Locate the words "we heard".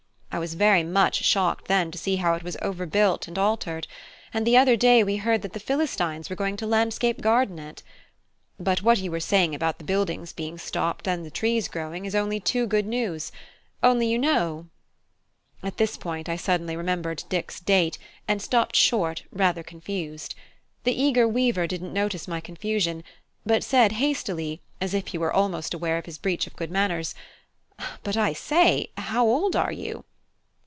5.03-5.41